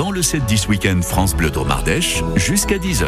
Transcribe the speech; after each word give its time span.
dans 0.00 0.10
le 0.10 0.22
7-10 0.22 0.66
Week-end 0.68 0.98
France 1.02 1.36
Bleu 1.36 1.50
Dromardèche 1.50 2.22
jusqu'à 2.34 2.78
10h. 2.78 3.06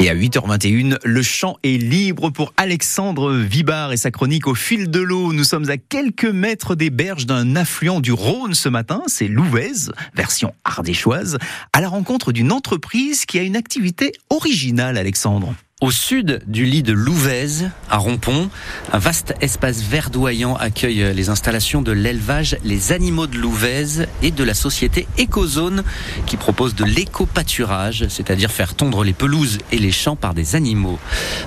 Et 0.00 0.10
à 0.10 0.16
8h21, 0.16 0.98
le 1.04 1.22
champ 1.22 1.58
est 1.62 1.80
libre 1.80 2.30
pour 2.30 2.52
Alexandre 2.56 3.32
Vibard 3.34 3.92
et 3.92 3.96
sa 3.96 4.10
chronique 4.10 4.48
au 4.48 4.56
fil 4.56 4.90
de 4.90 4.98
l'eau. 4.98 5.32
Nous 5.32 5.44
sommes 5.44 5.70
à 5.70 5.76
quelques 5.76 6.24
mètres 6.24 6.74
des 6.74 6.90
berges 6.90 7.24
d'un 7.24 7.54
affluent 7.54 8.00
du 8.00 8.10
Rhône 8.10 8.54
ce 8.54 8.68
matin, 8.68 9.04
c'est 9.06 9.28
Louvez, 9.28 9.92
version 10.12 10.54
ardéchoise, 10.64 11.38
à 11.72 11.80
la 11.80 11.88
rencontre 11.88 12.32
d'une 12.32 12.50
entreprise 12.50 13.24
qui 13.24 13.38
a 13.38 13.42
une 13.42 13.54
activité 13.54 14.10
originale, 14.28 14.98
Alexandre. 14.98 15.54
Au 15.80 15.90
sud 15.90 16.42
du 16.46 16.66
lit 16.66 16.82
de 16.82 16.92
Louvèze, 16.92 17.70
à 17.88 17.96
Rompont, 17.96 18.50
un 18.92 18.98
vaste 18.98 19.32
espace 19.40 19.80
verdoyant 19.80 20.54
accueille 20.54 21.14
les 21.14 21.30
installations 21.30 21.80
de 21.80 21.90
l'élevage 21.90 22.58
Les 22.64 22.92
Animaux 22.92 23.26
de 23.26 23.38
Louvèze 23.38 24.06
et 24.22 24.30
de 24.30 24.44
la 24.44 24.52
société 24.52 25.08
Ecozone 25.18 25.82
qui 26.26 26.36
propose 26.36 26.74
de 26.74 26.84
l'éco-pâturage, 26.84 28.04
c'est-à-dire 28.10 28.50
faire 28.50 28.74
tondre 28.74 29.04
les 29.04 29.14
pelouses 29.14 29.56
et 29.72 29.78
les 29.78 29.90
champs 29.90 30.16
par 30.16 30.34
des 30.34 30.54
animaux. 30.54 30.98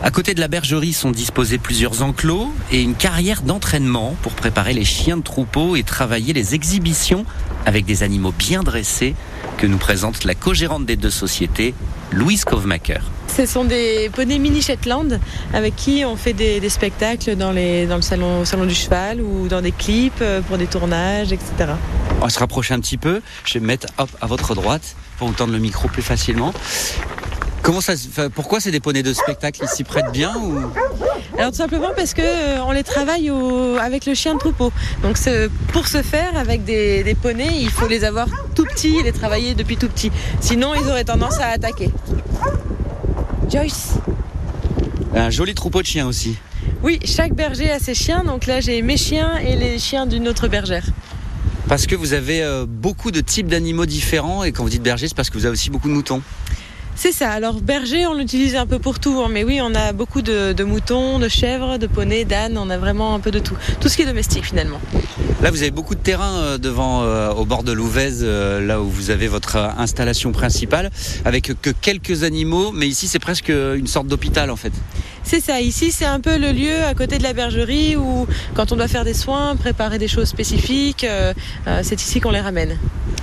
À 0.01 0.09
côté 0.09 0.33
de 0.33 0.39
la 0.39 0.47
bergerie 0.47 0.93
sont 0.93 1.11
disposés 1.11 1.59
plusieurs 1.59 2.02
enclos 2.02 2.52
et 2.71 2.81
une 2.81 2.95
carrière 2.95 3.43
d'entraînement 3.43 4.15
pour 4.23 4.33
préparer 4.33 4.73
les 4.73 4.83
chiens 4.83 5.17
de 5.17 5.21
troupeau 5.21 5.75
et 5.75 5.83
travailler 5.83 6.33
les 6.33 6.55
exhibitions 6.55 7.23
avec 7.67 7.85
des 7.85 8.02
animaux 8.02 8.33
bien 8.35 8.63
dressés 8.63 9.13
que 9.59 9.67
nous 9.67 9.77
présente 9.77 10.23
la 10.23 10.33
co-gérante 10.33 10.88
des 10.88 10.95
deux 10.95 11.11
sociétés, 11.11 11.75
Louise 12.11 12.45
Kovmaker. 12.45 13.11
Ce 13.35 13.47
sont 13.47 13.65
des 13.65 14.11
poneys 14.13 14.37
mini 14.37 14.61
Shetland 14.61 15.19
avec 15.53 15.75
qui 15.75 16.05
on 16.05 16.15
fait 16.15 16.33
des, 16.33 16.69
spectacles 16.69 17.35
dans, 17.35 17.51
les, 17.51 17.87
dans 17.87 17.95
le 17.95 18.03
salon, 18.03 18.45
salon 18.45 18.65
du 18.65 18.75
cheval 18.75 19.21
ou 19.21 19.47
dans 19.47 19.61
des 19.61 19.71
clips 19.71 20.21
euh, 20.21 20.41
pour 20.41 20.59
des 20.59 20.67
tournages, 20.67 21.33
etc. 21.33 21.71
On 22.19 22.25
va 22.25 22.29
se 22.29 22.38
rapprocher 22.38 22.75
un 22.75 22.79
petit 22.79 22.97
peu. 22.97 23.21
Je 23.45 23.55
vais 23.55 23.59
me 23.59 23.65
mettre 23.65 23.88
hop, 23.97 24.09
à 24.21 24.27
votre 24.27 24.53
droite 24.53 24.95
pour 25.17 25.29
vous 25.29 25.33
tendre 25.33 25.51
le 25.51 25.57
micro 25.57 25.88
plus 25.88 26.03
facilement. 26.03 26.53
Comment 27.63 27.81
ça, 27.81 27.93
pourquoi 28.35 28.59
c'est 28.59 28.69
des 28.69 28.80
poneys 28.80 29.02
de 29.02 29.13
spectacle? 29.13 29.61
Ils 29.63 29.69
s'y 29.69 29.83
prêtent 29.83 30.11
bien 30.11 30.36
ou... 30.36 30.59
Alors 31.36 31.49
tout 31.49 31.58
simplement 31.58 31.89
parce 31.95 32.13
que 32.13 32.21
euh, 32.21 32.63
on 32.65 32.71
les 32.71 32.83
travaille 32.83 33.31
avec 33.81 34.05
le 34.05 34.13
chien 34.13 34.36
de 34.36 34.39
troupeau. 34.39 34.71
Donc 35.02 35.17
pour 35.71 35.88
ce 35.88 36.03
faire, 36.03 36.38
avec 36.38 36.65
des, 36.65 37.03
des, 37.03 37.15
poneys, 37.15 37.61
il 37.61 37.71
faut 37.71 37.88
les 37.88 38.03
avoir 38.03 38.27
tout 38.53 38.65
petits, 38.65 39.02
les 39.02 39.11
travailler 39.11 39.55
depuis 39.55 39.77
tout 39.77 39.89
petit. 39.89 40.11
Sinon, 40.39 40.75
ils 40.75 40.88
auraient 40.88 41.05
tendance 41.05 41.39
à 41.39 41.47
attaquer. 41.47 41.89
Joyce. 43.53 43.99
Un 45.13 45.29
joli 45.29 45.53
troupeau 45.53 45.83
de 45.83 45.85
chiens 45.85 46.07
aussi. 46.07 46.37
Oui, 46.81 46.97
chaque 47.05 47.35
berger 47.35 47.69
a 47.69 47.77
ses 47.77 47.93
chiens. 47.93 48.23
Donc 48.23 48.47
là, 48.47 48.61
j'ai 48.61 48.81
mes 48.81 48.97
chiens 48.97 49.37
et 49.37 49.55
les 49.55 49.77
chiens 49.77 50.07
d'une 50.07 50.27
autre 50.27 50.47
bergère. 50.47 50.87
Parce 51.67 51.85
que 51.85 51.95
vous 51.95 52.13
avez 52.13 52.41
euh, 52.41 52.65
beaucoup 52.67 53.11
de 53.11 53.21
types 53.21 53.47
d'animaux 53.47 53.85
différents 53.85 54.43
et 54.43 54.51
quand 54.51 54.63
vous 54.63 54.71
dites 54.71 54.81
berger, 54.81 55.07
c'est 55.07 55.15
parce 55.15 55.29
que 55.29 55.37
vous 55.37 55.45
avez 55.45 55.53
aussi 55.53 55.69
beaucoup 55.69 55.87
de 55.87 55.93
moutons. 55.93 56.23
C'est 56.95 57.11
ça. 57.11 57.31
Alors 57.31 57.59
berger, 57.61 58.05
on 58.05 58.13
l'utilise 58.13 58.55
un 58.55 58.66
peu 58.66 58.80
pour 58.80 58.99
tout, 58.99 59.22
hein. 59.23 59.27
mais 59.30 59.44
oui, 59.44 59.59
on 59.61 59.73
a 59.75 59.94
beaucoup 59.94 60.22
de, 60.22 60.63
moutons, 60.63 61.19
de 61.19 61.27
chèvres, 61.27 61.77
de 61.77 61.88
poneys, 61.88 62.25
d'ânes. 62.25 62.58
On 62.58 62.69
a 62.69 62.77
vraiment 62.77 63.16
un 63.16 63.19
peu 63.19 63.31
de 63.31 63.39
tout. 63.39 63.55
Tout 63.80 63.89
ce 63.89 63.95
qui 63.95 64.03
est 64.03 64.05
domestique 64.05 64.45
finalement. 64.45 64.80
Là, 65.41 65.52
vous 65.52 65.61
avez 65.61 65.71
beaucoup 65.71 65.95
de 65.95 65.99
terrain 65.99 66.38
euh, 66.38 66.58
devant, 66.58 67.03
euh, 67.03 67.31
au 67.31 67.45
bord 67.45 67.64
de 67.64 67.71
l'Ouvèze, 67.71 68.21
euh, 68.23 68.66
là 68.66 68.81
où 68.81 68.89
vous 68.89 69.09
avez 69.09 69.27
votre 69.27 69.58
installation 69.58 70.31
principale, 70.31 70.91
avec 71.25 71.52
que 71.61 71.69
quelques 71.71 72.23
animaux, 72.23 72.71
mais 72.71 72.88
ici 72.88 73.08
c'est 73.08 73.19
presque 73.19 73.49
une 73.49 73.88
sorte 73.88 74.08
d'hôpital 74.08 74.49
en 74.49 74.55
fait. 74.55 74.71
C'est 75.23 75.41
ça, 75.41 75.59
ici 75.59 75.91
c'est 75.91 76.05
un 76.05 76.19
peu 76.19 76.38
le 76.38 76.52
lieu 76.52 76.83
à 76.83 76.94
côté 76.94 77.17
de 77.17 77.23
la 77.23 77.33
bergerie 77.33 77.95
où 77.95 78.27
quand 78.53 78.71
on 78.71 78.75
doit 78.75 78.88
faire 78.88 79.03
des 79.03 79.14
soins, 79.14 79.55
préparer 79.55 79.97
des 79.97 80.08
choses 80.08 80.27
spécifiques, 80.27 81.05
c'est 81.81 82.02
ici 82.02 82.19
qu'on 82.19 82.31
les 82.31 82.41
ramène. 82.41 82.77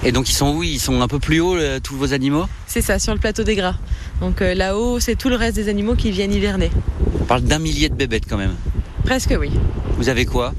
Et 0.04 0.12
donc 0.12 0.30
ils 0.30 0.34
sont 0.34 0.54
où? 0.54 0.62
Ils 0.62 0.80
sont 0.80 1.00
un 1.02 1.08
peu 1.08 1.18
plus 1.18 1.40
haut, 1.40 1.56
tous 1.82 1.96
vos 1.96 2.12
animaux? 2.12 2.46
C'est 2.66 2.82
ça, 2.82 2.98
sur 2.98 3.12
le 3.12 3.20
plateau 3.20 3.42
des 3.42 3.54
gras. 3.54 3.76
Donc 4.20 4.40
là-haut, 4.40 4.98
c'est 5.00 5.16
tout 5.16 5.28
le 5.28 5.36
reste 5.36 5.56
des 5.56 5.68
animaux 5.68 5.94
qui 5.94 6.10
viennent 6.10 6.32
hiverner. 6.32 6.70
On 7.20 7.24
parle 7.24 7.42
d'un 7.42 7.58
millier 7.58 7.88
de 7.88 7.94
bébêtes 7.94 8.24
quand 8.28 8.38
même. 8.38 8.54
Presque 9.04 9.36
oui. 9.38 9.50
Vous 9.96 10.08
avez 10.08 10.24
quoi? 10.24 10.54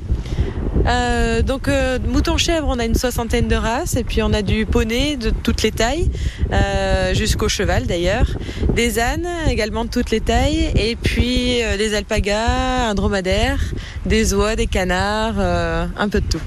Euh, 0.88 1.42
donc 1.44 1.68
euh, 1.68 2.00
mouton 2.08 2.38
chèvre, 2.38 2.68
on 2.68 2.80
a 2.80 2.86
une 2.86 2.96
soixantaine 2.96 3.48
de 3.48 3.56
races 3.56 3.96
et 3.96 4.04
puis 4.04 4.24
on 4.24 4.34
a 4.34 4.42
du 4.42 4.66
poney 4.66 5.16
de 5.16 5.30
toutes 5.30 5.62
les 5.62 5.72
tailles, 5.72 6.10
euh, 6.52 7.14
jusqu'au 7.14 7.50
cheval 7.50 7.86
d'ailleurs, 7.86 8.28
des 8.74 8.98
ânes 8.98 9.28
également 9.48 9.86
de 9.86 9.90
toutes 9.90 10.10
les 10.10 10.22
tailles 10.22 10.72
et 10.76 10.96
puis 10.96 11.60
des 11.78 11.94
alpagas, 11.94 12.90
un 12.90 12.96
dromadaire, 12.96 13.60
des 14.06 14.34
oies, 14.34 14.56
des 14.56 14.68
canards, 14.68 15.40
un 15.40 16.10
peu 16.10 16.20
de 16.20 16.28
tout. 16.28 16.42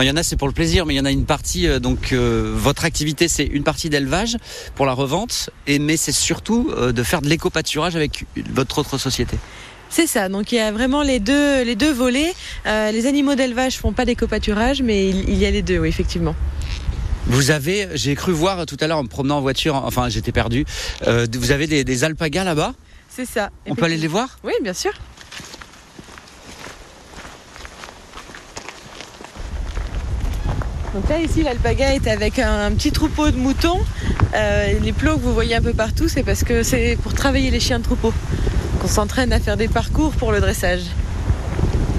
Il 0.00 0.06
y 0.06 0.10
en 0.10 0.16
a 0.16 0.22
c'est 0.22 0.36
pour 0.36 0.48
le 0.48 0.54
plaisir, 0.54 0.86
mais 0.86 0.94
il 0.94 0.96
y 0.96 1.00
en 1.00 1.04
a 1.04 1.10
une 1.10 1.26
partie 1.26 1.68
donc 1.80 2.12
votre 2.12 2.84
activité 2.84 3.28
c'est 3.28 3.44
une 3.44 3.62
partie 3.62 3.90
d'élevage 3.90 4.38
pour 4.74 4.86
la 4.86 4.92
revente, 4.92 5.50
et 5.66 5.78
mais 5.78 5.96
c'est 5.96 6.12
surtout 6.12 6.72
de 6.74 7.02
faire 7.02 7.20
de 7.20 7.28
l'éco-pâturage 7.28 7.94
avec 7.94 8.24
votre 8.54 8.78
autre 8.78 8.96
société. 8.98 9.36
C'est 9.92 10.06
ça. 10.06 10.30
Donc 10.30 10.52
il 10.52 10.54
y 10.54 10.58
a 10.58 10.72
vraiment 10.72 11.02
les 11.02 11.20
deux, 11.20 11.62
les 11.62 11.76
deux 11.76 11.92
volets. 11.92 12.32
Euh, 12.66 12.90
les 12.90 13.06
animaux 13.06 13.34
d'élevage 13.34 13.76
font 13.76 13.92
pas 13.92 14.06
d'éco-pâturage, 14.06 14.80
mais 14.80 15.10
il, 15.10 15.34
y 15.34 15.44
a 15.44 15.50
les 15.50 15.60
deux, 15.60 15.78
oui, 15.78 15.88
effectivement. 15.88 16.34
Vous 17.26 17.50
avez, 17.50 17.88
j'ai 17.92 18.14
cru 18.14 18.32
voir 18.32 18.64
tout 18.64 18.78
à 18.80 18.86
l'heure 18.86 18.98
en 18.98 19.02
me 19.02 19.08
promenant 19.08 19.36
en 19.36 19.40
voiture, 19.42 19.74
enfin 19.74 20.08
j'étais 20.08 20.32
perdu. 20.32 20.64
Euh, 21.06 21.26
vous 21.38 21.50
avez 21.50 21.66
des, 21.66 22.04
alpagas 22.04 22.44
là-bas? 22.44 22.72
C'est 23.10 23.26
ça. 23.26 23.50
On 23.66 23.74
peut 23.74 23.84
aller 23.84 23.98
les 23.98 24.08
voir? 24.08 24.38
Oui, 24.42 24.54
bien 24.62 24.72
sûr. 24.72 24.92
Donc 30.94 31.08
là 31.08 31.20
ici 31.20 31.42
l'alpaga 31.42 31.94
est 31.94 32.06
avec 32.06 32.38
un, 32.38 32.70
petit 32.72 32.92
troupeau 32.92 33.30
de 33.30 33.36
moutons. 33.36 33.80
Euh, 34.34 34.78
les 34.82 34.92
plots 34.92 35.16
que 35.16 35.22
vous 35.22 35.34
voyez 35.34 35.54
un 35.54 35.62
peu 35.62 35.72
partout, 35.72 36.08
c'est 36.08 36.22
parce 36.22 36.44
que 36.44 36.62
c'est 36.62 36.98
pour 37.02 37.14
travailler 37.14 37.50
les 37.50 37.60
chiens 37.60 37.78
de 37.78 37.84
troupeau 37.84 38.12
on 38.84 38.88
s'entraîne 38.88 39.32
à 39.32 39.38
faire 39.38 39.56
des 39.56 39.68
parcours 39.68 40.12
pour 40.12 40.32
le 40.32 40.40
dressage. 40.40 40.82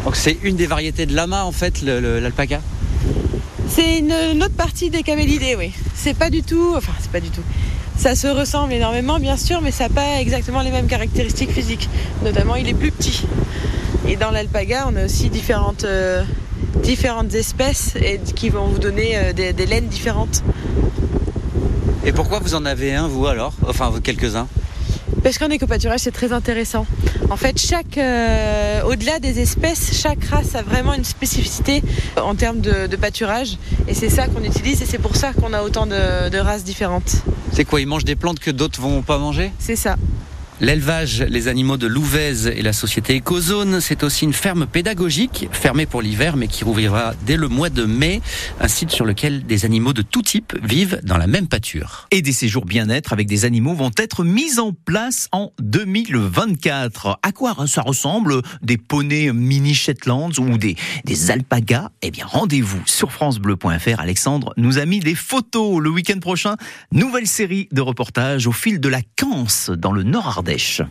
Donc 0.04 0.16
c'est 0.16 0.38
une 0.44 0.56
des 0.56 0.68
variétés 0.68 1.06
de 1.06 1.16
lama 1.16 1.46
en 1.46 1.52
fait, 1.52 1.82
l'alpaca 1.82 2.62
C'est 3.70 4.00
une, 4.00 4.44
autre 4.44 4.56
partie 4.56 4.90
des 4.90 5.04
camélidés, 5.04 5.56
oui. 5.58 5.72
C'est 5.96 6.14
pas 6.14 6.30
du 6.30 6.44
tout, 6.44 6.74
enfin 6.76 6.92
c'est 7.00 7.12
pas 7.12 7.22
du 7.22 7.30
tout. 7.30 7.44
Ça 7.98 8.16
se 8.16 8.28
ressemble 8.28 8.74
énormément 8.74 9.20
bien 9.20 9.38
sûr, 9.38 9.62
mais 9.62 9.72
ça 9.72 9.86
n'a 9.86 9.94
pas 9.94 10.20
exactement 10.20 10.62
les 10.62 10.72
mêmes 10.72 10.88
caractéristiques 10.88 11.52
physiques. 11.52 11.90
Notamment 12.24 12.56
il 12.56 12.68
est 12.68 12.74
plus 12.74 12.92
petit. 12.92 13.24
Et 14.08 14.18
dans 14.18 14.32
l'alpaga, 14.32 14.88
on 14.92 14.98
a 14.98 15.06
aussi 15.06 15.30
différentes, 15.30 15.86
euh, 15.86 16.24
différentes 16.82 17.34
espèces 17.34 17.96
et 17.96 18.20
qui 18.36 18.50
vont 18.50 18.68
vous 18.68 18.80
donner 18.80 19.18
euh, 19.18 19.34
des, 19.34 19.54
des 19.54 19.66
laines 19.66 19.88
différentes. 19.88 20.44
Et 22.06 22.12
pourquoi 22.12 22.40
vous 22.40 22.56
en 22.56 22.66
avez 22.66 22.94
un, 22.94 23.08
vous 23.08 23.28
alors? 23.28 23.54
Enfin, 23.68 23.92
quelques-uns? 24.04 24.48
Parce 25.24 25.38
qu'en 25.38 25.50
éco-pâturage, 25.50 26.02
c'est 26.02 26.12
très 26.12 26.34
intéressant. 26.34 26.86
En 27.30 27.38
fait, 27.38 27.58
chaque, 27.58 27.98
euh, 27.98 28.84
au-delà 28.84 29.20
des 29.20 29.40
espèces, 29.40 29.92
chaque 29.94 30.24
race 30.26 30.54
a 30.56 30.62
vraiment 30.62 30.94
une 30.94 31.06
spécificité 31.06 31.82
en 32.22 32.36
termes 32.36 32.60
de, 32.60 32.94
pâturage. 32.98 33.58
Et 33.88 33.94
c'est 33.94 34.10
ça 34.10 34.28
qu'on 34.28 34.44
utilise 34.44 34.82
et 34.82 34.86
c'est 34.86 34.98
pour 34.98 35.16
ça 35.16 35.32
qu'on 35.32 35.54
a 35.54 35.64
autant 35.64 35.86
de, 35.86 36.30
de 36.30 36.38
races 36.38 36.66
différentes. 36.66 37.24
C'est 37.54 37.64
quoi 37.64 37.80
Ils 37.80 37.88
mangent 37.88 38.04
des 38.04 38.18
plantes 38.18 38.40
que 38.40 38.52
d'autres 38.52 38.82
vont 38.82 39.02
pas 39.02 39.18
manger? 39.18 39.52
C'est 39.60 39.78
ça. 39.78 39.96
L'élevage, 40.62 41.22
les 41.22 41.48
animaux 41.48 41.78
de 41.78 41.88
Louvèze 41.88 42.48
et 42.48 42.62
la 42.62 42.74
société 42.74 43.18
Ecozone, 43.18 43.82
c'est 43.82 44.04
aussi 44.04 44.24
une 44.24 44.34
ferme 44.34 44.68
pédagogique, 44.68 45.48
fermée 45.52 45.88
pour 45.88 46.02
l'hiver, 46.02 46.38
mais 46.38 46.48
qui 46.48 46.64
rouvrira 46.64 47.14
dès 47.26 47.38
le 47.38 47.48
mois 47.48 47.70
de 47.70 47.86
mai, 47.86 48.22
un 48.62 48.68
site 48.68 48.92
sur 48.92 49.04
lequel 49.04 49.46
des 49.46 49.66
animaux 49.66 49.94
de 49.94 50.04
tout 50.04 50.22
type 50.22 50.56
vivent 50.64 51.02
dans 51.04 51.18
la 51.18 51.26
même 51.26 51.48
pâture. 51.48 52.08
Et 52.12 52.22
des 52.22 52.32
séjours 52.32 52.66
bien-être 52.66 53.14
avec 53.14 53.28
des 53.28 53.46
animaux 53.46 53.74
vont 53.74 53.92
être 53.98 54.24
mis 54.24 54.60
en 54.60 54.74
place 54.74 55.28
en 55.32 55.52
2024. 55.60 57.20
À 57.24 57.32
quoi 57.32 57.56
ça 57.66 57.82
ressemble? 57.82 58.42
Des 58.62 58.78
poneys 58.78 59.34
mini 59.34 59.74
Shetlands 59.74 60.32
ou 60.38 60.58
des, 60.58 60.76
alpagas? 61.32 61.90
Eh 62.04 62.12
bien, 62.12 62.26
rendez-vous 62.28 62.82
sur 62.86 63.12
francebleu.fr. 63.12 64.00
Alexandre 64.00 64.54
nous 64.58 64.78
a 64.78 64.86
mis 64.86 65.00
des 65.00 65.16
photos 65.16 65.82
le 65.82 65.90
week-end 65.90 66.20
prochain. 66.20 66.56
Nouvelle 66.92 67.28
série 67.28 67.68
de 67.72 67.82
reportages 67.82 68.46
au 68.46 68.52
fil 68.52 68.80
de 68.80 68.90
la 68.90 69.02
Canse 69.18 69.72
dans 69.72 69.92
le 69.92 70.04
Nord 70.04 70.43
Ardèche. 70.44 70.82